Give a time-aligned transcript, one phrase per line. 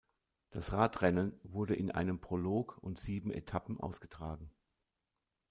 [0.49, 4.49] Das Radrennen wurde in einem Prolog und sieben Etappen ausgetragen.